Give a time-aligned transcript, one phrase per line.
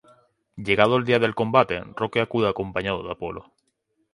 [0.55, 3.51] Llegado el día del combate, Rocky acude acompañado de Apollo.